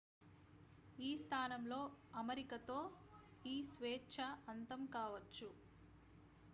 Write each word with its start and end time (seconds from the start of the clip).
ఈ 0.97 1.17
స్థానంలో 1.17 1.79
అమరికతో 2.15 2.79
ఈ 3.45 3.55
స్వేచ్ఛ 3.63 4.17
అంతం 4.47 4.81
కావచ్చు 4.93 5.49